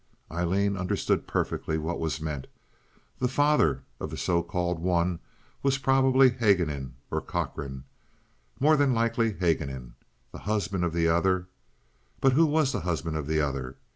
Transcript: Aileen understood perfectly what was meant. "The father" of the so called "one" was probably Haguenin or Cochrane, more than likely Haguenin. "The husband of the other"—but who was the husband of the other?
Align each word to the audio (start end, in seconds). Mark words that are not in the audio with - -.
Aileen 0.31 0.77
understood 0.77 1.27
perfectly 1.27 1.77
what 1.77 1.99
was 1.99 2.19
meant. 2.19 2.47
"The 3.19 3.27
father" 3.27 3.83
of 3.99 4.09
the 4.09 4.17
so 4.17 4.41
called 4.41 4.79
"one" 4.79 5.19
was 5.61 5.77
probably 5.77 6.31
Haguenin 6.31 6.93
or 7.11 7.21
Cochrane, 7.21 7.83
more 8.59 8.75
than 8.75 8.95
likely 8.95 9.33
Haguenin. 9.33 9.93
"The 10.31 10.39
husband 10.39 10.83
of 10.83 10.93
the 10.93 11.07
other"—but 11.07 12.31
who 12.33 12.47
was 12.47 12.71
the 12.71 12.79
husband 12.81 13.15
of 13.15 13.27
the 13.27 13.41
other? 13.41 13.77